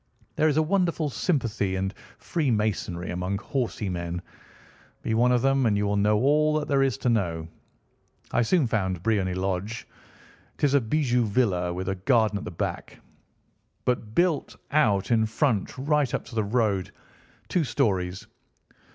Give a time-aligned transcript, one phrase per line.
[0.35, 4.23] There is a wonderful sympathy and freemasonry among horsey men.
[5.03, 7.47] Be one of them, and you will know all that there is to know.
[8.31, 9.87] I soon found Briony Lodge.
[10.55, 12.99] It is a bijou villa, with a garden at the back,
[13.85, 16.91] but built out in front right up to the road,
[17.47, 18.25] two stories.